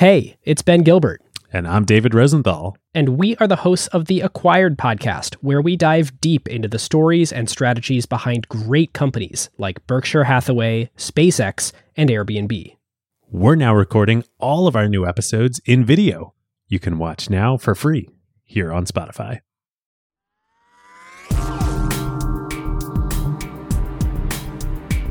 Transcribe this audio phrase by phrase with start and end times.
[0.00, 1.20] Hey, it's Ben Gilbert,
[1.52, 2.74] And I'm David Rosenthal.
[2.94, 6.78] and we are the hosts of the Acquired podcast, where we dive deep into the
[6.78, 12.76] stories and strategies behind great companies like Berkshire Hathaway, SpaceX, and Airbnb.
[13.30, 16.32] We're now recording all of our new episodes in video.
[16.66, 18.08] You can watch now for free
[18.42, 19.40] here on Spotify.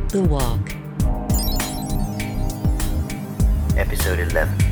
[0.08, 0.74] The Walk.
[3.78, 4.69] Episode 11.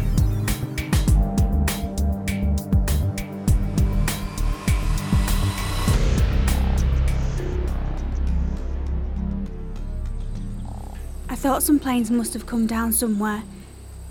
[11.47, 13.41] Thought some planes must have come down somewhere.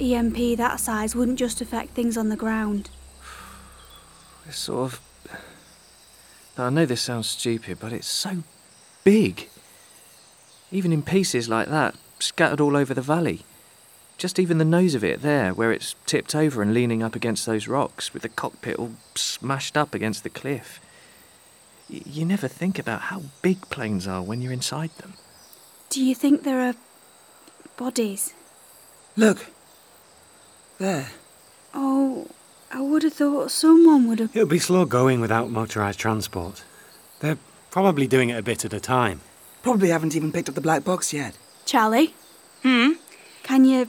[0.00, 2.88] EMP that size wouldn't just affect things on the ground.
[4.48, 5.00] It's sort of.
[6.56, 8.42] Now, I know this sounds stupid, but it's so
[9.04, 9.50] big.
[10.72, 13.42] Even in pieces like that, scattered all over the valley.
[14.16, 17.44] Just even the nose of it there, where it's tipped over and leaning up against
[17.44, 20.80] those rocks, with the cockpit all smashed up against the cliff.
[21.90, 25.12] Y- you never think about how big planes are when you're inside them.
[25.90, 26.74] Do you think there are
[27.76, 28.34] bodies?
[29.16, 29.46] Look.
[30.78, 31.08] There.
[31.74, 32.28] Oh,
[32.72, 34.34] I would have thought someone would have.
[34.36, 36.64] It would be slow going without motorised transport.
[37.20, 37.38] They're
[37.70, 39.20] probably doing it a bit at a time.
[39.62, 41.36] Probably haven't even picked up the black box yet.
[41.64, 42.14] Charlie?
[42.62, 42.92] Hmm?
[43.42, 43.88] Can you,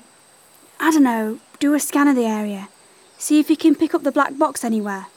[0.79, 2.69] I don't know, do a scan of the area?
[3.17, 5.07] See if you can pick up the black box anywhere.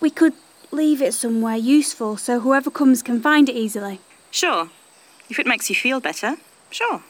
[0.00, 0.34] We could
[0.70, 4.00] leave it somewhere useful so whoever comes can find it easily.
[4.30, 4.70] Sure.
[5.28, 6.36] If it makes you feel better,
[6.70, 7.02] sure.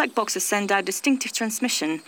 [0.00, 2.00] Black boxes send out distinctive transmission.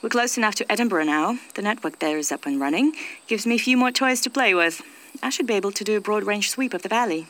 [0.00, 1.36] We're close enough to Edinburgh now.
[1.56, 2.94] The network there is up and running.
[3.26, 4.82] Gives me a few more toys to play with.
[5.20, 7.26] I should be able to do a broad range sweep of the valley.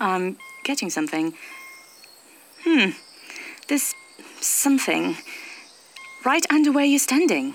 [0.00, 1.34] I'm getting something.
[2.62, 2.92] Hmm.
[3.68, 3.94] There's
[4.40, 5.18] something
[6.24, 7.54] right under where you're standing.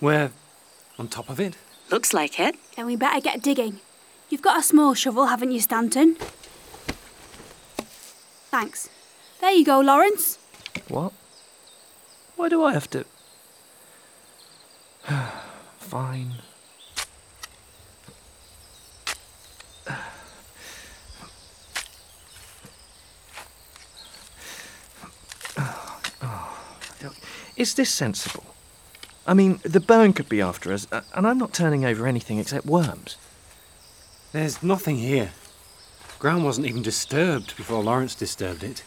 [0.00, 0.32] We're
[0.98, 1.54] on top of it.
[1.92, 2.56] Looks like it.
[2.74, 3.78] Then we better get digging.
[4.30, 6.16] You've got a small shovel, haven't you, Stanton?
[8.50, 8.88] Thanks.
[9.40, 10.38] There you go, Lawrence.
[10.88, 11.12] What?
[12.34, 13.04] Why do I have to.
[15.78, 16.32] Fine.
[27.56, 28.46] Is this sensible?
[29.26, 32.64] I mean, the burn could be after us, and I'm not turning over anything except
[32.64, 33.16] worms.
[34.32, 35.32] There's nothing here.
[36.20, 38.84] Ground wasn't even disturbed before Lawrence disturbed it.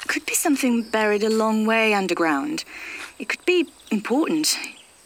[0.00, 2.64] It Could be something buried a long way underground.
[3.18, 4.56] It could be important.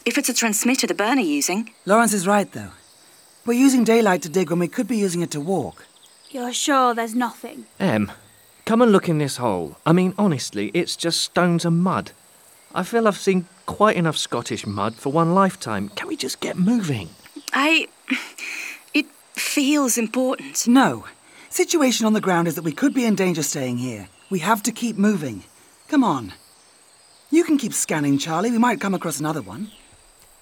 [0.04, 1.72] If it's a transmitter the burn are using.
[1.86, 2.72] Lawrence is right, though.
[3.46, 5.86] We're using daylight to dig when we could be using it to walk.
[6.30, 7.64] You're sure there's nothing?
[7.80, 8.12] Em,
[8.66, 9.78] come and look in this hole.
[9.86, 12.12] I mean, honestly, it's just stones and mud.
[12.74, 15.88] I feel I've seen quite enough Scottish mud for one lifetime.
[15.96, 17.08] Can we just get moving?
[17.54, 17.88] I.
[18.92, 20.68] It feels important.
[20.68, 21.06] No.
[21.56, 24.10] Situation on the ground is that we could be in danger staying here.
[24.28, 25.44] We have to keep moving.
[25.88, 26.34] Come on.
[27.30, 28.50] You can keep scanning, Charlie.
[28.50, 29.70] We might come across another one.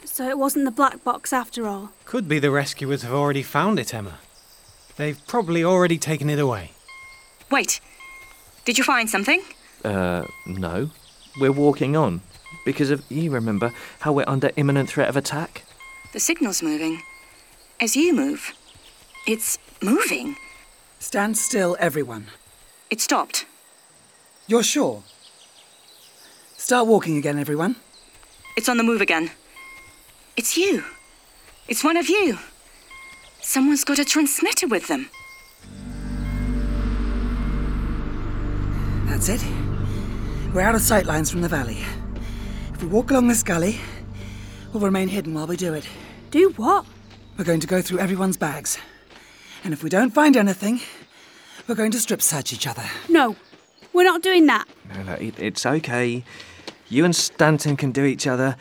[0.04, 1.92] So it wasn't the black box after all.
[2.04, 4.18] Could be the rescuers have already found it, Emma.
[4.96, 6.72] They've probably already taken it away.
[7.48, 7.80] Wait.
[8.64, 9.40] Did you find something?
[9.84, 10.90] Uh, no.
[11.38, 12.22] We're walking on.
[12.64, 15.62] Because of, you remember, how we're under imminent threat of attack?
[16.12, 17.02] The signal's moving.
[17.80, 18.52] As you move.
[19.28, 20.34] It's moving.
[21.04, 22.28] Stand still, everyone.
[22.88, 23.44] It stopped.
[24.46, 25.02] You're sure?
[26.56, 27.76] Start walking again, everyone.
[28.56, 29.30] It's on the move again.
[30.34, 30.82] It's you.
[31.68, 32.38] It's one of you.
[33.42, 35.10] Someone's got a transmitter with them.
[39.04, 39.44] That's it.
[40.54, 41.80] We're out of sight lines from the valley.
[42.72, 43.78] If we walk along this gully,
[44.72, 45.86] we'll remain hidden while we do it.
[46.30, 46.86] Do what?
[47.36, 48.78] We're going to go through everyone's bags.
[49.64, 50.80] And if we don't find anything,
[51.66, 52.84] we're going to strip search each other.
[53.08, 53.34] No,
[53.94, 54.66] we're not doing that.
[54.94, 56.22] No, no, it, it's okay.
[56.88, 58.56] You and Stanton can do each other.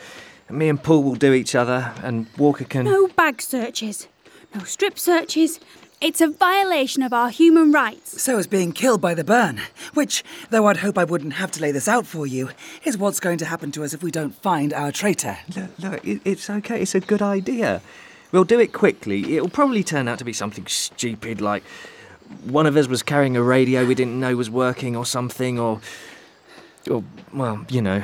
[0.48, 2.86] and Me and Paul will do each other, and Walker can.
[2.86, 4.08] No bag searches.
[4.54, 5.60] No strip searches.
[6.00, 8.20] It's a violation of our human rights.
[8.20, 9.60] So is being killed by the burn,
[9.94, 12.50] which, though I'd hope I wouldn't have to lay this out for you,
[12.84, 15.38] is what's going to happen to us if we don't find our traitor.
[15.54, 16.82] Look, look it, it's okay.
[16.82, 17.80] It's a good idea.
[18.34, 19.36] We'll do it quickly.
[19.36, 21.62] It'll probably turn out to be something stupid like
[22.42, 25.80] one of us was carrying a radio we didn't know was working or something, or.
[26.90, 28.02] Or, well, you know,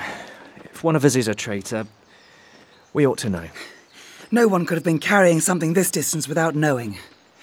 [0.72, 1.86] if one of us is a traitor,
[2.92, 3.48] we ought to know.
[4.30, 6.96] No one could have been carrying something this distance without knowing.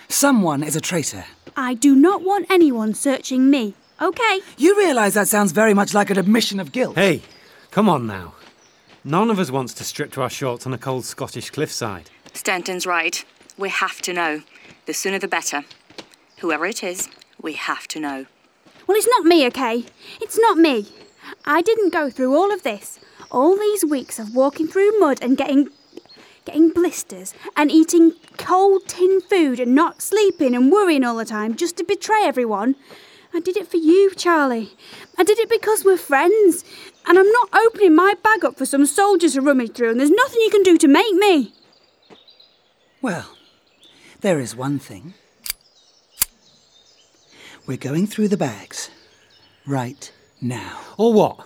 [0.08, 1.26] Someone is a traitor.
[1.56, 3.74] I do not want anyone searching me.
[4.02, 4.40] Okay.
[4.58, 6.96] You realise that sounds very much like an admission of guilt.
[6.96, 7.22] Hey,
[7.72, 8.34] Come on now.
[9.04, 12.10] None of us wants to strip to our shorts on a cold Scottish cliffside.
[12.34, 13.24] Stanton's right.
[13.58, 14.42] We have to know.
[14.86, 15.66] The sooner the better.
[16.40, 17.10] Whoever it is,
[17.42, 18.26] we have to know.
[18.86, 19.86] Well, it's not me, okay?
[20.22, 20.88] It's not me.
[21.46, 23.00] I didn't go through all of this.
[23.32, 25.70] All these weeks of walking through mud and getting
[26.46, 31.54] getting blisters and eating cold tin food and not sleeping and worrying all the time
[31.54, 32.74] just to betray everyone.
[33.34, 34.72] I did it for you, Charlie.
[35.18, 36.64] I did it because we're friends.
[37.06, 40.10] And I'm not opening my bag up for some soldiers to rummage through, and there's
[40.10, 41.54] nothing you can do to make me.
[43.02, 43.38] Well,
[44.22, 45.14] there is one thing.
[47.68, 48.90] We're going through the bags.
[49.66, 50.12] Right
[50.42, 50.80] now.
[50.98, 51.46] Or what?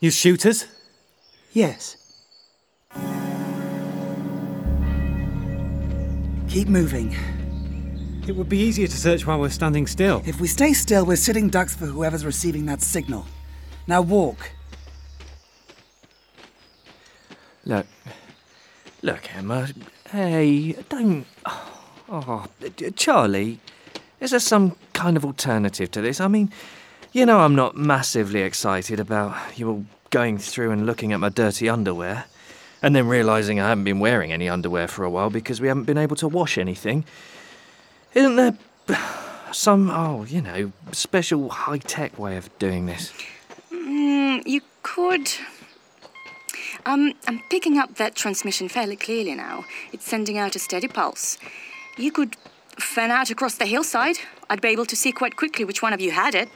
[0.00, 0.66] You shooters?
[1.52, 1.96] Yes.
[6.48, 7.14] Keep moving.
[8.26, 10.22] It would be easier to search while we're standing still.
[10.26, 13.26] If we stay still, we're sitting ducks for whoever's receiving that signal.
[13.86, 14.50] Now walk.
[17.64, 17.86] Look.
[19.02, 19.68] Look, Emma.
[20.10, 21.26] Hey, don't.
[22.08, 22.46] Oh,
[22.96, 23.60] Charlie.
[24.20, 26.18] Is there some kind of alternative to this?
[26.18, 26.50] I mean,
[27.12, 31.28] you know, I'm not massively excited about you all going through and looking at my
[31.28, 32.24] dirty underwear,
[32.82, 35.84] and then realising I haven't been wearing any underwear for a while because we haven't
[35.84, 37.04] been able to wash anything.
[38.14, 38.56] Isn't there
[39.52, 43.12] some, oh, you know, special high tech way of doing this?
[43.70, 45.30] Mm, you could.
[46.88, 49.66] Um, I'm picking up that transmission fairly clearly now.
[49.92, 51.36] It's sending out a steady pulse.
[51.98, 52.34] You could
[52.78, 54.16] fan out across the hillside.
[54.48, 56.48] I'd be able to see quite quickly which one of you had it.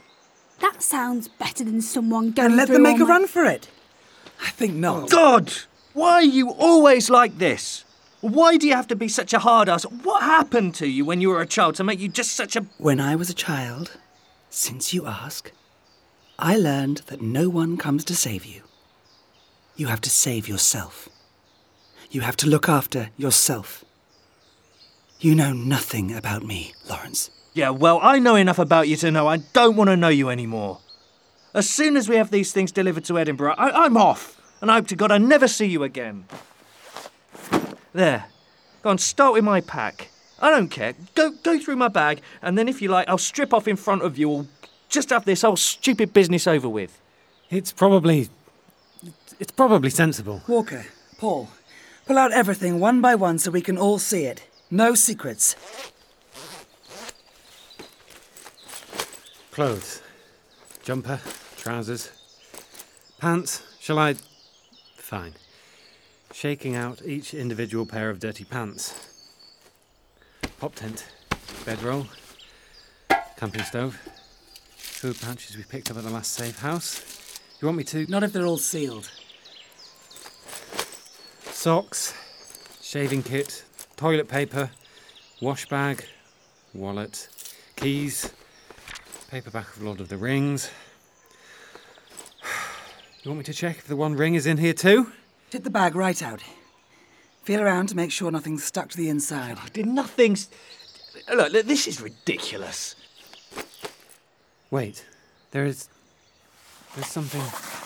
[0.59, 3.45] That sounds better than someone going And let through them make a my- run for
[3.45, 3.69] it.
[4.41, 5.11] I think not.
[5.11, 5.53] God!
[5.93, 7.85] Why are you always like this?
[8.21, 9.83] Why do you have to be such a hard ass?
[9.83, 12.61] What happened to you when you were a child to make you just such a.
[12.79, 13.97] When I was a child,
[14.49, 15.51] since you ask,
[16.39, 18.63] I learned that no one comes to save you.
[19.75, 21.09] You have to save yourself.
[22.11, 23.83] You have to look after yourself.
[25.19, 27.31] You know nothing about me, Lawrence.
[27.53, 30.29] Yeah, well, I know enough about you to know I don't want to know you
[30.29, 30.79] anymore.
[31.53, 34.39] As soon as we have these things delivered to Edinburgh, I- I'm off.
[34.61, 36.25] And I hope to God I never see you again.
[37.93, 38.25] There.
[38.81, 40.09] Go on, start with my pack.
[40.39, 40.93] I don't care.
[41.15, 44.01] Go, go through my bag, and then if you like, I'll strip off in front
[44.01, 44.45] of you or
[44.89, 46.99] just have this whole stupid business over with.
[47.49, 48.29] It's probably.
[49.43, 50.41] It's probably sensible.
[50.47, 50.85] Walker,
[51.17, 51.49] Paul,
[52.05, 54.47] pull out everything one by one so we can all see it.
[54.71, 55.57] No secrets.
[59.51, 60.01] Clothes.
[60.83, 61.19] Jumper,
[61.57, 62.09] trousers,
[63.19, 63.61] pants.
[63.81, 64.15] Shall I.
[64.95, 65.33] Fine.
[66.31, 68.93] Shaking out each individual pair of dirty pants.
[70.57, 71.05] Pop tent,
[71.65, 72.07] bedroll,
[73.35, 73.95] camping stove,
[74.77, 77.41] food pouches we picked up at the last safe house.
[77.59, 78.09] You want me to.
[78.09, 79.11] Not if they're all sealed.
[81.63, 82.13] Socks,
[82.81, 83.63] shaving kit,
[83.95, 84.69] toilet paper,
[85.39, 86.03] wash bag,
[86.73, 87.29] wallet,
[87.77, 88.33] keys,
[89.31, 90.69] paperback of Lord of the Rings.
[93.23, 95.13] You want me to check if the One Ring is in here too?
[95.51, 96.43] Tip the bag right out.
[97.43, 99.57] Feel around to make sure nothing's stuck to the inside.
[99.71, 100.49] Did nothing's.
[101.33, 102.97] Look, look, this is ridiculous.
[104.69, 105.05] Wait,
[105.51, 105.87] there is.
[106.93, 107.82] There's something.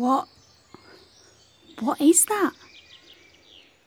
[0.00, 0.28] What?
[1.80, 2.52] What is that?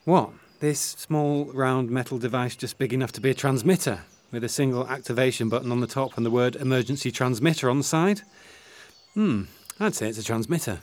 [0.05, 0.29] What?
[0.59, 4.01] This small round metal device just big enough to be a transmitter,
[4.31, 7.83] with a single activation button on the top and the word emergency transmitter on the
[7.83, 8.21] side?
[9.15, 9.45] Hmm,
[9.79, 10.81] I'd say it's a transmitter.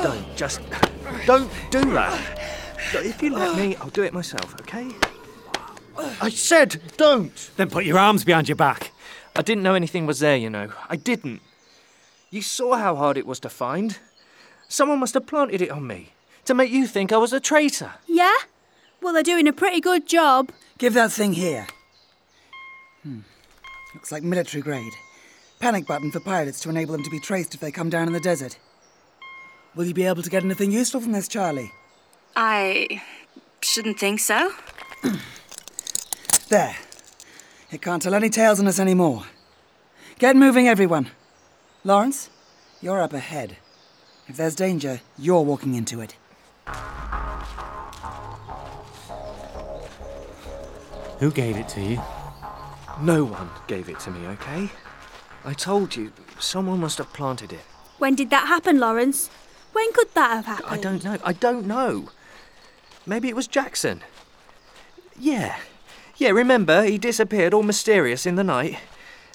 [0.00, 0.60] Don't just.
[1.26, 2.38] Don't do that.
[2.94, 4.92] If you let me, I'll do it myself, okay?
[5.98, 7.50] I said don't!
[7.56, 8.92] Then put your arms behind your back.
[9.36, 10.70] I didn't know anything was there, you know.
[10.88, 11.40] I didn't.
[12.30, 13.98] You saw how hard it was to find.
[14.68, 16.12] Someone must have planted it on me
[16.44, 17.92] to make you think I was a traitor.
[18.06, 18.34] Yeah?
[19.00, 20.50] Well, they're doing a pretty good job.
[20.78, 21.66] Give that thing here.
[23.02, 23.20] Hmm.
[23.94, 24.92] Looks like military grade.
[25.60, 28.12] Panic button for pilots to enable them to be traced if they come down in
[28.12, 28.58] the desert.
[29.74, 31.72] Will you be able to get anything useful from this, Charlie?
[32.36, 33.02] I
[33.60, 34.52] shouldn't think so.
[36.48, 36.76] There.
[37.74, 39.24] It can't tell any tales on us anymore.
[40.20, 41.10] Get moving, everyone.
[41.82, 42.30] Lawrence,
[42.80, 43.56] you're up ahead.
[44.28, 46.14] If there's danger, you're walking into it.
[51.18, 52.00] Who gave it to you?
[53.00, 54.70] No one gave it to me, okay?
[55.44, 57.64] I told you, someone must have planted it.
[57.98, 59.30] When did that happen, Lawrence?
[59.72, 60.70] When could that have happened?
[60.70, 61.18] I don't know.
[61.24, 62.10] I don't know.
[63.04, 64.02] Maybe it was Jackson.
[65.18, 65.56] Yeah.
[66.16, 68.78] Yeah, remember, he disappeared all mysterious in the night.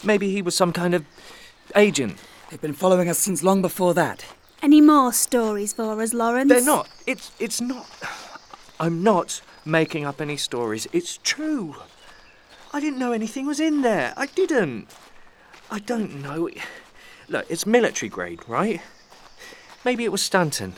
[0.04, 1.06] Maybe he was some kind of
[1.76, 2.18] agent.
[2.50, 4.26] They've been following us since long before that.
[4.62, 6.50] Any more stories for us, Lawrence?
[6.50, 6.90] They're not.
[7.06, 7.88] It's it's not.
[8.80, 10.88] I'm not making up any stories.
[10.94, 11.76] It's true.
[12.74, 14.14] I didn't know anything was in there.
[14.16, 14.88] I didn't.
[15.70, 16.50] I don't know.
[17.28, 18.82] Look, it's military grade, right?
[19.84, 20.76] Maybe it was Stanton.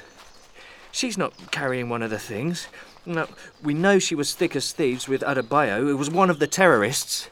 [0.91, 2.67] She's not carrying one of the things.
[3.05, 3.27] No,
[3.63, 7.29] we know she was thick as thieves with Adebayo, who was one of the terrorists.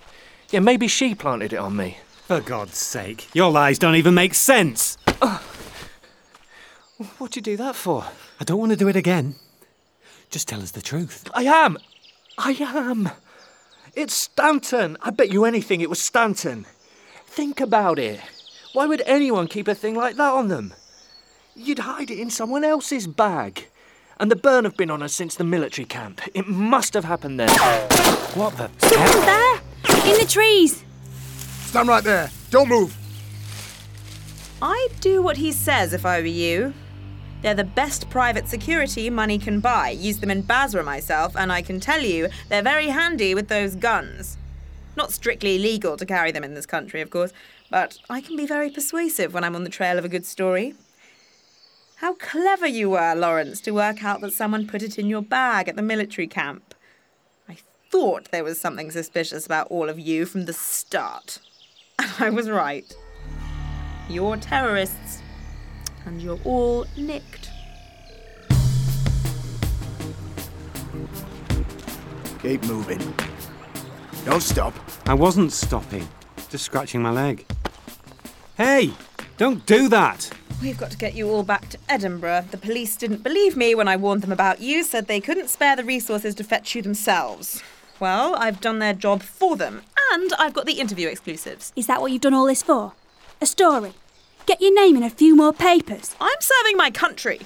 [0.49, 1.99] Yeah, maybe she planted it on me.
[2.25, 4.97] For God's sake, your lies don't even make sense.
[7.17, 8.05] What'd you do that for?
[8.39, 9.35] I don't want to do it again.
[10.29, 11.29] Just tell us the truth.
[11.33, 11.77] I am.
[12.37, 13.09] I am.
[13.95, 14.97] It's Stanton.
[15.01, 16.65] I bet you anything it was Stanton.
[17.25, 18.19] Think about it.
[18.73, 20.73] Why would anyone keep a thing like that on them?
[21.55, 23.68] You'd hide it in someone else's bag.
[24.21, 26.21] And the burn have been on us since the military camp.
[26.33, 27.49] It must have happened there.
[28.35, 28.69] What the?
[28.81, 29.55] There!
[30.11, 30.83] In the trees!
[31.67, 32.29] Stand right there.
[32.49, 32.97] Don't move.
[34.61, 36.73] I'd do what he says if I were you.
[37.41, 39.91] They're the best private security money can buy.
[39.91, 43.75] Use them in Basra myself, and I can tell you they're very handy with those
[43.75, 44.37] guns.
[44.97, 47.31] Not strictly legal to carry them in this country, of course,
[47.69, 50.73] but I can be very persuasive when I'm on the trail of a good story.
[51.99, 55.67] How clever you were, Lawrence, to work out that someone put it in your bag
[55.67, 56.73] at the military camp.
[57.49, 57.57] I
[57.91, 61.39] thought there was something suspicious about all of you from the start.
[61.99, 62.85] And I was right.
[64.09, 65.21] You're terrorists,
[66.05, 67.49] and you're all nicked.
[72.41, 73.13] Keep moving.
[74.23, 74.73] Don't stop.
[75.05, 76.07] I wasn't stopping,
[76.49, 77.45] just scratching my leg.
[78.55, 78.93] Hey,
[79.35, 80.31] don't do that.
[80.61, 82.47] We've got to get you all back to Edinburgh.
[82.51, 85.77] The police didn't believe me when I warned them about you, said they couldn't spare
[85.77, 87.63] the resources to fetch you themselves.
[87.97, 91.71] Well, I've done their job for them, and I've got the interview exclusives.
[91.77, 92.91] Is that what you've done all this for?
[93.39, 93.93] A story?
[94.45, 96.13] Get your name in a few more papers?
[96.19, 97.39] I'm serving my country.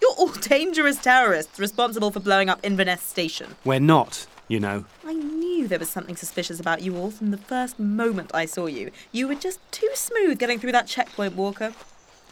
[0.00, 3.54] You're all dangerous terrorists responsible for blowing up Inverness Station.
[3.66, 4.86] We're not, you know.
[5.06, 8.64] I knew there was something suspicious about you all from the first moment I saw
[8.64, 8.92] you.
[9.12, 11.74] You were just too smooth getting through that checkpoint, Walker.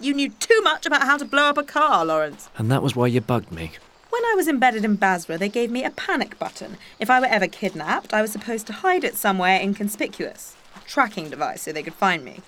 [0.01, 2.49] You knew too much about how to blow up a car, Lawrence.
[2.57, 3.73] And that was why you bugged me.
[4.11, 6.77] When I was embedded in Basra, they gave me a panic button.
[7.01, 10.57] If I were ever kidnapped, I was supposed to hide it somewhere inconspicuous.
[10.77, 12.41] A tracking device so they could find me.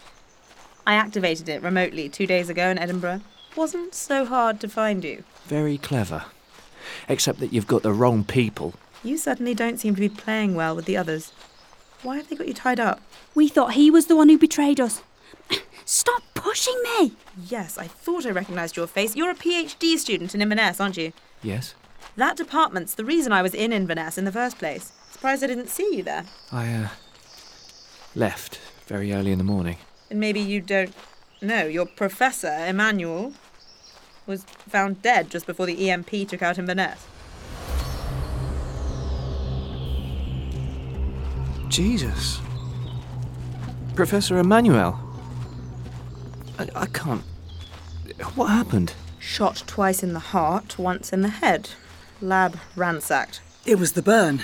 [0.87, 3.21] I activated it remotely two days ago in Edinburgh.
[3.57, 5.25] Wasn't so hard to find you.
[5.45, 6.27] Very clever.
[7.09, 8.75] Except that you've got the wrong people.
[9.03, 11.33] You certainly don't seem to be playing well with the others.
[12.03, 13.01] Why have they got you tied up?
[13.35, 15.03] We thought he was the one who betrayed us.
[15.93, 17.15] Stop pushing me!
[17.49, 19.17] Yes, I thought I recognised your face.
[19.17, 21.13] You're a PhD student in Inverness, aren't you?
[21.43, 21.75] Yes?
[22.15, 24.93] That department's the reason I was in Inverness in the first place.
[25.11, 26.27] Surprised I didn't see you there.
[26.53, 26.89] I, uh,
[28.15, 29.79] left very early in the morning.
[30.11, 30.95] And maybe you don't
[31.43, 31.65] know.
[31.65, 33.33] Your professor, Emmanuel,
[34.29, 37.05] was found dead just before the EMP took out Inverness.
[41.69, 42.39] Jesus.
[43.97, 45.10] Professor Emmanuel.
[46.61, 47.23] I, I can't.
[48.35, 48.93] What happened?
[49.19, 51.71] Shot twice in the heart, once in the head.
[52.21, 53.41] Lab ransacked.
[53.65, 54.43] It was the burn.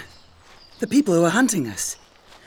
[0.79, 1.97] The people who were hunting us.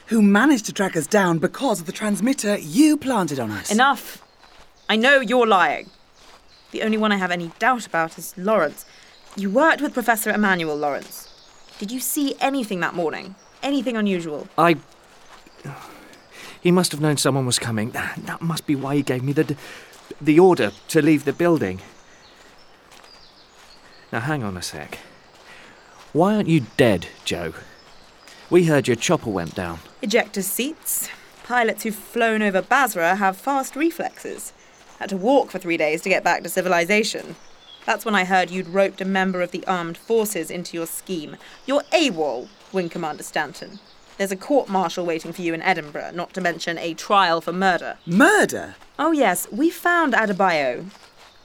[0.08, 3.72] Who managed to track us down because of the transmitter you planted on us.
[3.72, 4.24] Enough!
[4.90, 5.92] I know you're lying.
[6.72, 8.86] The only one I have any doubt about is Lawrence.
[9.36, 11.28] You worked with Professor Emmanuel Lawrence.
[11.78, 13.36] Did you see anything that morning?
[13.62, 14.48] Anything unusual?
[14.58, 14.78] I.
[16.62, 17.92] He must have known someone was coming.
[17.96, 19.56] Ah, that must be why he gave me the
[20.20, 21.80] the order to leave the building.
[24.12, 24.98] Now hang on a sec.
[26.12, 27.54] Why aren't you dead, Joe?
[28.50, 29.80] We heard your chopper went down.
[30.02, 31.10] Ejector seats.
[31.44, 34.54] Pilots who've flown over Basra have fast reflexes.
[34.98, 37.36] Had to walk for three days to get back to civilization.
[37.86, 41.38] That's when I heard you'd roped a member of the armed forces into your scheme.
[41.66, 43.80] You're AWOL, Wing Commander Stanton.
[44.20, 47.54] There's a court martial waiting for you in Edinburgh, not to mention a trial for
[47.54, 48.00] murder.
[48.06, 48.76] Murder?
[49.00, 50.88] Oh, yes, we found Adebayo.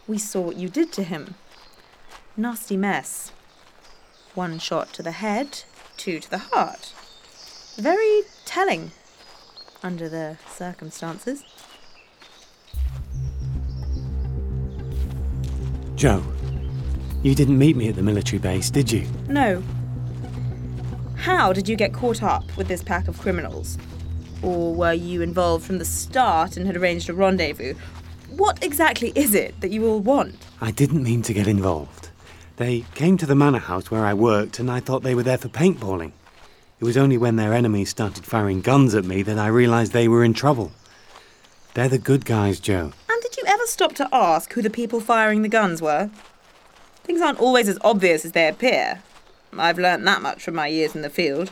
[0.09, 1.37] We saw what you did to him.
[2.37, 3.31] Nasty mess.
[4.35, 5.63] One shot to the head,
[5.97, 6.93] two to the heart.
[7.77, 8.91] Very telling,
[9.85, 11.45] under the circumstances.
[15.95, 16.25] Joe,
[17.23, 19.07] you didn't meet me at the military base, did you?
[19.29, 19.63] No.
[21.25, 23.79] How did you get caught up with this pack of criminals?
[24.43, 27.73] Or were you involved from the start and had arranged a rendezvous?
[28.29, 30.37] What exactly is it that you all want?
[30.61, 32.11] I didn't mean to get involved.
[32.57, 35.39] They came to the manor house where I worked, and I thought they were there
[35.39, 36.13] for paintballing.
[36.79, 40.09] It was only when their enemies started firing guns at me that I realized they
[40.09, 40.73] were in trouble.
[41.73, 42.93] They're the good guys, Joe.
[43.09, 46.11] And did you ever stop to ask who the people firing the guns were?
[47.03, 49.03] Things aren't always as obvious as they appear.
[49.61, 51.51] I've learnt that much from my years in the field.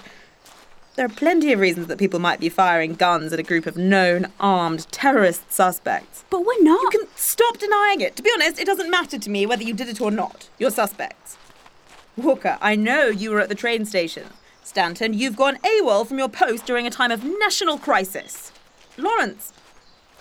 [0.95, 3.79] There are plenty of reasons that people might be firing guns at a group of
[3.79, 6.25] known armed terrorist suspects.
[6.29, 6.83] But we're not.
[6.83, 8.15] You can stop denying it.
[8.17, 10.51] To be honest, it doesn't matter to me whether you did it or not.
[10.59, 11.39] You're suspects.
[12.15, 14.27] Walker, I know you were at the train station.
[14.63, 18.53] Stanton, you've gone AWOL from your post during a time of national crisis.
[18.99, 19.55] Lawrence,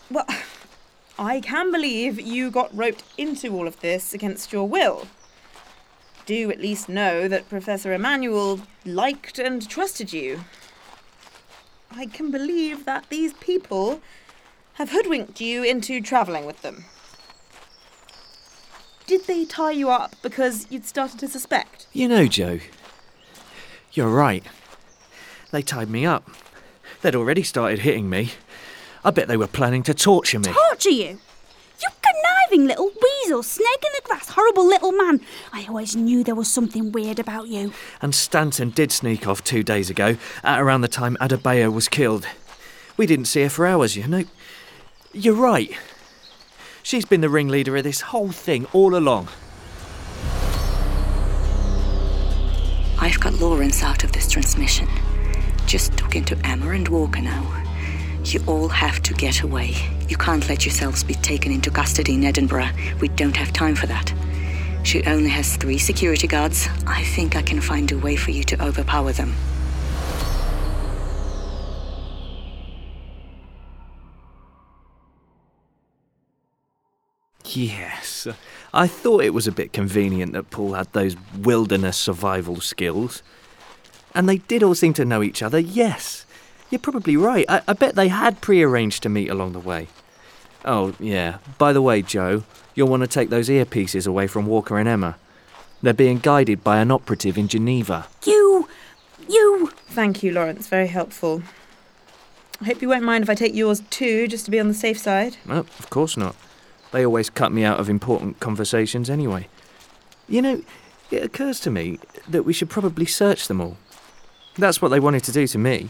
[0.09, 0.25] well,
[1.19, 5.07] I can believe you got roped into all of this against your will.
[6.31, 10.45] Do at least know that Professor Emmanuel liked and trusted you.
[11.91, 13.99] I can believe that these people
[14.75, 16.85] have hoodwinked you into travelling with them.
[19.07, 21.87] Did they tie you up because you'd started to suspect?
[21.91, 22.59] You know, Joe,
[23.91, 24.45] you're right.
[25.51, 26.29] They tied me up.
[27.01, 28.31] They'd already started hitting me.
[29.03, 30.53] I bet they were planning to torture me.
[30.53, 31.07] Torture you?
[31.07, 31.19] You
[32.51, 35.21] conniving little weasel, snake in the grass, horrible little man.
[35.53, 37.73] I always knew there was something weird about you.
[38.01, 42.27] And Stanton did sneak off two days ago, at around the time Adebayo was killed.
[42.97, 44.25] We didn't see her for hours, you know.
[45.13, 45.71] You're right.
[46.83, 49.29] She's been the ringleader of this whole thing all along.
[52.99, 54.87] I've got Lawrence out of this transmission.
[55.65, 57.60] Just talking to Emma and Walker now.
[58.23, 59.75] You all have to get away.
[60.07, 62.69] You can't let yourselves be taken into custody in Edinburgh.
[62.99, 64.13] We don't have time for that.
[64.83, 66.67] She only has three security guards.
[66.87, 69.35] I think I can find a way for you to overpower them.
[77.43, 78.27] Yes.
[78.73, 83.23] I thought it was a bit convenient that Paul had those wilderness survival skills.
[84.15, 86.25] And they did all seem to know each other, yes.
[86.71, 87.45] You're probably right.
[87.47, 89.87] I, I bet they had prearranged to meet along the way.
[90.63, 91.37] Oh, yeah.
[91.57, 92.43] By the way, Joe,
[92.73, 95.17] you'll want to take those earpieces away from Walker and Emma.
[95.81, 98.07] They're being guided by an operative in Geneva.
[98.25, 98.69] You.
[99.27, 99.71] You.
[99.89, 100.67] Thank you, Lawrence.
[100.67, 101.43] Very helpful.
[102.61, 104.73] I hope you won't mind if I take yours too, just to be on the
[104.73, 105.37] safe side.
[105.45, 106.35] No, of course not.
[106.91, 109.47] They always cut me out of important conversations anyway.
[110.29, 110.61] You know,
[111.09, 113.77] it occurs to me that we should probably search them all.
[114.57, 115.89] That's what they wanted to do to me.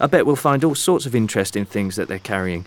[0.00, 2.66] I bet we'll find all sorts of interesting things that they're carrying.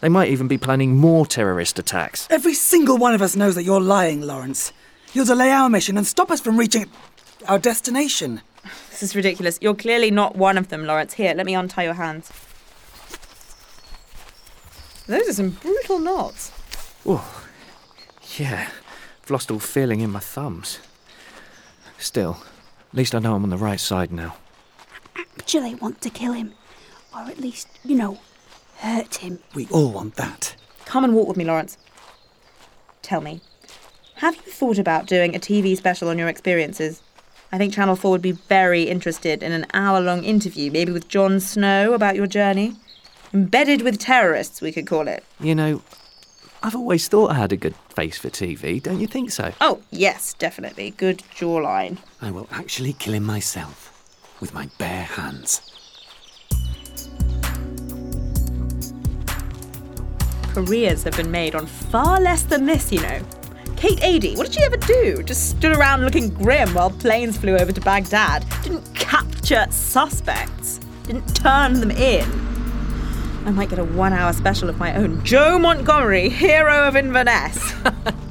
[0.00, 2.26] They might even be planning more terrorist attacks.
[2.30, 4.72] Every single one of us knows that you're lying, Lawrence.
[5.12, 6.90] You'll delay our mission and stop us from reaching
[7.48, 8.40] our destination.
[8.90, 9.58] This is ridiculous.
[9.60, 11.14] You're clearly not one of them, Lawrence.
[11.14, 12.30] Here, let me untie your hands.
[15.06, 16.50] Those are some brutal knots.
[17.04, 17.46] Oh,
[18.38, 18.70] yeah.
[19.22, 20.80] I've lost all feeling in my thumbs.
[21.98, 22.42] Still,
[22.90, 24.36] at least I know I'm on the right side now.
[25.44, 26.54] Actually want to kill him.
[27.14, 28.18] Or at least, you know,
[28.78, 29.40] hurt him.
[29.54, 30.56] We all want that.
[30.86, 31.76] Come and walk with me, Lawrence.
[33.02, 33.42] Tell me,
[34.16, 37.02] have you thought about doing a TV special on your experiences?
[37.52, 41.08] I think Channel 4 would be very interested in an hour long interview, maybe with
[41.08, 42.74] Jon Snow about your journey.
[43.34, 45.24] Embedded with terrorists, we could call it.
[45.40, 45.82] You know,
[46.62, 49.52] I've always thought I had a good face for TV, don't you think so?
[49.60, 50.92] Oh, yes, definitely.
[50.92, 51.98] Good jawline.
[52.22, 53.93] I will actually kill him myself
[54.44, 55.62] with my bare hands.
[60.52, 63.22] Careers have been made on far less than this, you know.
[63.76, 65.22] Kate Adie, what did she ever do?
[65.22, 68.44] Just stood around looking grim while planes flew over to Baghdad.
[68.62, 70.78] Didn't capture suspects.
[71.04, 72.28] Didn't turn them in.
[73.46, 75.24] I might get a one hour special of my own.
[75.24, 77.72] Joe Montgomery, hero of Inverness.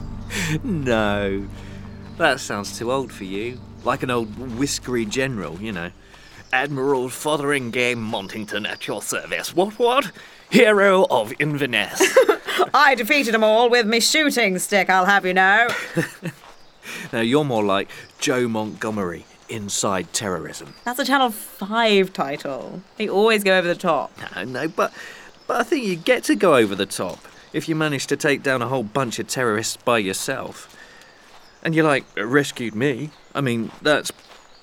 [0.63, 1.47] no.
[2.19, 3.59] That sounds too old for you.
[3.83, 5.89] Like an old whiskery general, you know.
[6.53, 9.55] Admiral Fotheringay Montington at your service.
[9.55, 10.11] What, what?
[10.51, 11.99] Hero of Inverness.
[12.75, 15.67] I defeated them all with me shooting stick, I'll have you know.
[17.11, 17.89] now, you're more like
[18.19, 20.75] Joe Montgomery, inside terrorism.
[20.83, 22.83] That's a Channel 5 title.
[22.97, 24.11] They always go over the top.
[24.35, 24.93] No, no, but,
[25.47, 27.17] but I think you get to go over the top
[27.51, 30.69] if you manage to take down a whole bunch of terrorists by yourself.
[31.63, 33.09] And you like rescued me.
[33.33, 34.11] I mean, that's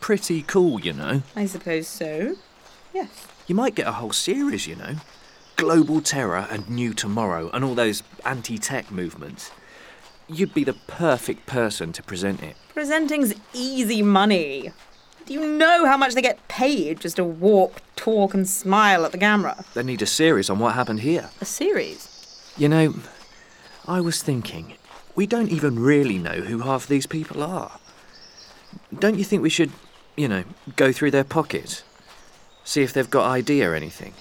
[0.00, 1.22] pretty cool, you know.
[1.36, 2.36] I suppose so.
[2.92, 3.26] Yes.
[3.46, 4.96] You might get a whole series, you know.
[5.56, 9.50] Global Terror and New Tomorrow and all those anti tech movements.
[10.28, 12.56] You'd be the perfect person to present it.
[12.72, 14.72] Presenting's easy money.
[15.26, 19.12] Do you know how much they get paid just to walk, talk, and smile at
[19.12, 19.64] the camera?
[19.74, 21.30] They need a series on what happened here.
[21.40, 22.52] A series?
[22.56, 22.94] You know,
[23.86, 24.74] I was thinking,
[25.14, 27.78] we don't even really know who half these people are.
[28.98, 29.70] Don't you think we should,
[30.20, 30.44] you know,
[30.76, 31.82] go through their pockets?
[32.62, 34.12] See if they've got ID or anything.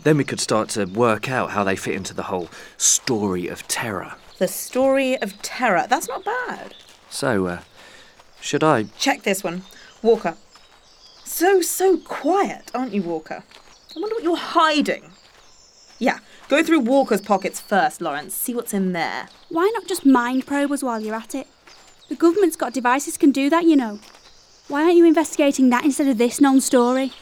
[0.00, 3.66] Then we could start to work out how they fit into the whole story of
[3.66, 4.14] terror.
[4.38, 5.86] The story of terror.
[5.88, 6.74] That's not bad.
[7.10, 7.60] So, uh,
[8.40, 8.84] should I?
[8.96, 9.62] Check this one.
[10.02, 10.36] Walker.
[11.24, 13.42] So, so quiet, aren't you, Walker?
[13.96, 15.10] I wonder what you're hiding.
[15.98, 18.34] Yeah, go through Walker's pockets first, Lawrence.
[18.34, 19.28] See what's in there.
[19.48, 21.48] Why not just mind probe us while you're at it?
[22.08, 23.98] The government's got devices can do that, you know.
[24.68, 27.12] Why aren't you investigating that instead of this non story?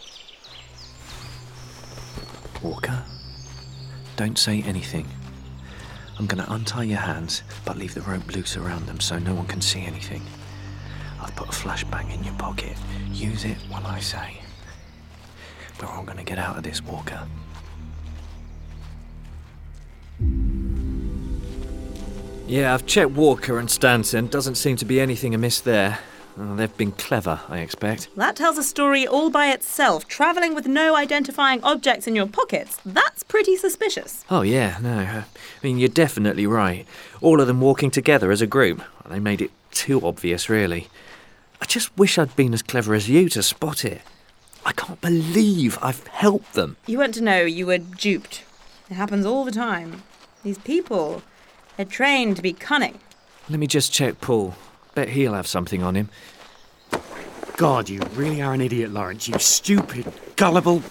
[2.60, 3.04] Walker,
[4.16, 5.06] don't say anything.
[6.18, 9.32] I'm going to untie your hands, but leave the rope loose around them so no
[9.32, 10.22] one can see anything.
[11.20, 12.76] I've put a flashbang in your pocket.
[13.12, 14.40] Use it when I say.
[15.80, 17.28] We're all going to get out of this, Walker.
[22.48, 24.26] Yeah, I've checked Walker and Stanton.
[24.26, 26.00] Doesn't seem to be anything amiss there.
[26.38, 28.14] They've been clever, I expect.
[28.14, 30.06] That tells a story all by itself.
[30.06, 32.78] Travelling with no identifying objects in your pockets.
[32.84, 34.24] That's pretty suspicious.
[34.28, 34.98] Oh, yeah, no.
[34.98, 35.24] uh, I
[35.62, 36.86] mean, you're definitely right.
[37.22, 38.82] All of them walking together as a group.
[39.08, 40.88] They made it too obvious, really.
[41.62, 44.02] I just wish I'd been as clever as you to spot it.
[44.66, 46.76] I can't believe I've helped them.
[46.86, 48.44] You weren't to know you were duped.
[48.90, 50.02] It happens all the time.
[50.42, 51.22] These people,
[51.76, 52.98] they're trained to be cunning.
[53.48, 54.54] Let me just check Paul.
[54.96, 56.08] Bet he'll have something on him.
[57.58, 59.28] God, you really are an idiot, Lawrence.
[59.28, 60.82] You stupid, gullible.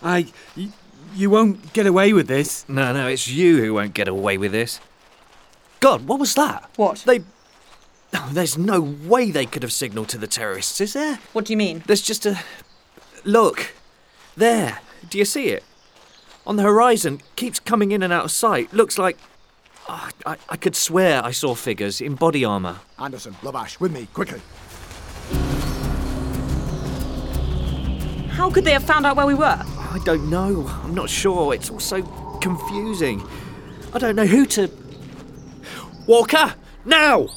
[0.00, 0.28] I.
[0.54, 0.72] You,
[1.12, 2.64] you won't get away with this.
[2.68, 4.80] No, no, it's you who won't get away with this.
[5.80, 6.70] God, what was that?
[6.76, 6.98] What?
[7.04, 7.24] They.
[8.14, 11.18] Oh, there's no way they could have signalled to the terrorists, is there?
[11.32, 11.82] What do you mean?
[11.88, 12.38] There's just a.
[13.24, 13.74] Look.
[14.36, 14.78] There.
[15.10, 15.64] Do you see it?
[16.46, 18.72] On the horizon, keeps coming in and out of sight.
[18.72, 19.18] Looks like.
[19.88, 22.80] Oh, I, I could swear I saw figures in body armour.
[22.98, 24.40] Anderson, Lavash, with me, quickly.
[28.30, 29.44] How could they have found out where we were?
[29.44, 30.66] I don't know.
[30.82, 31.54] I'm not sure.
[31.54, 32.02] It's all so
[32.42, 33.22] confusing.
[33.94, 34.68] I don't know who to.
[36.08, 36.54] Walker!
[36.84, 37.28] Now!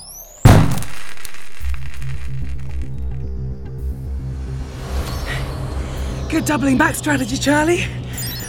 [6.29, 7.85] Good doubling back strategy, Charlie.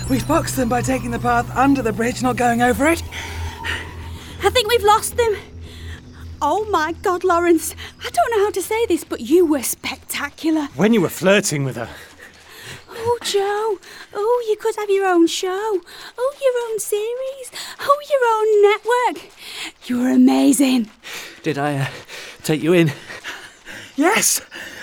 [0.08, 3.02] We've boxed them by taking the path under the bridge, not going over it.
[4.42, 5.36] I think we've lost them.
[6.42, 7.74] Oh my god, Lawrence.
[8.04, 10.68] I don't know how to say this, but you were spectacular.
[10.74, 11.88] When you were flirting with her.
[12.92, 13.78] Oh, Joe.
[14.14, 15.80] Oh, you could have your own show.
[16.18, 17.50] Oh, your own series.
[17.78, 19.32] Oh, your own network.
[19.86, 20.90] You were amazing.
[21.42, 21.86] Did I uh,
[22.42, 22.92] take you in?
[23.96, 24.40] Yes,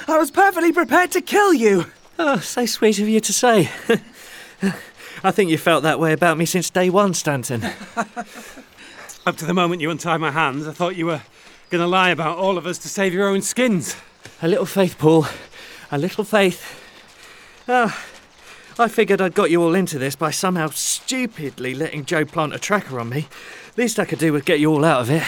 [0.07, 1.85] I was perfectly prepared to kill you.
[2.19, 3.69] Oh, so sweet of you to say.
[5.23, 7.63] I think you felt that way about me since day one, Stanton.
[9.27, 11.21] Up to the moment you untied my hands, I thought you were
[11.69, 13.93] going to lie about all of us to save your own skins.
[14.41, 15.27] A little faith, Paul.
[15.91, 16.81] A little faith.
[17.67, 18.05] Ah,
[18.79, 22.57] I figured I'd got you all into this by somehow stupidly letting Joe plant a
[22.57, 23.27] tracker on me.
[23.75, 25.23] Least I could do was get you all out of it.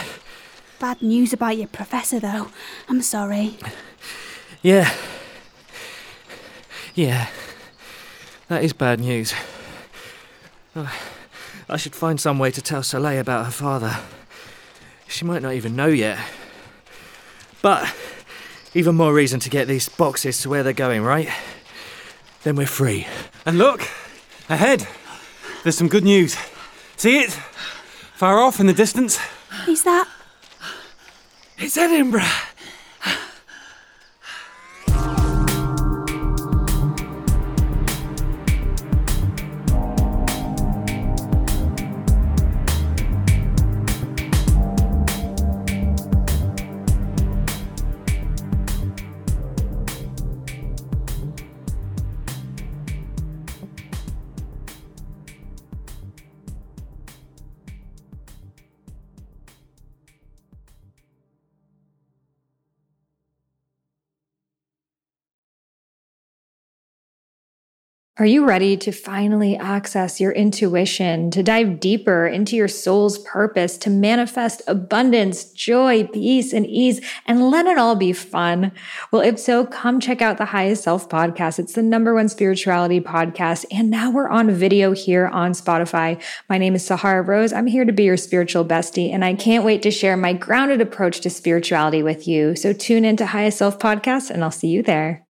[0.80, 2.48] Bad news about your professor, though.
[2.88, 3.58] I'm sorry.
[4.62, 4.96] Yeah.
[6.96, 7.28] Yeah.
[8.48, 9.34] That is bad news.
[10.74, 10.90] Oh,
[11.70, 13.98] I should find some way to tell Soleil about her father.
[15.08, 16.20] She might not even know yet.
[17.62, 17.94] But
[18.74, 21.30] even more reason to get these boxes to where they're going, right?
[22.44, 23.08] Then we're free.
[23.46, 23.82] And look,
[24.50, 24.88] ahead.
[25.64, 26.38] There's some good news.
[26.96, 27.32] See it?
[28.16, 29.20] Far off in the distance?
[29.68, 30.08] Is that.
[31.58, 32.24] It's Edinburgh.
[68.20, 73.78] Are you ready to finally access your intuition, to dive deeper into your soul's purpose,
[73.78, 78.74] to manifest abundance, joy, peace, and ease, and let it all be fun?
[79.10, 81.60] Well, if so, come check out the Highest Self podcast.
[81.60, 83.64] It's the number one spirituality podcast.
[83.72, 86.22] And now we're on video here on Spotify.
[86.50, 87.54] My name is Sahara Rose.
[87.54, 90.82] I'm here to be your spiritual bestie, and I can't wait to share my grounded
[90.82, 92.58] approach to spirituality with you.
[92.58, 95.26] So tune into Highest Self podcast, and I'll see you there.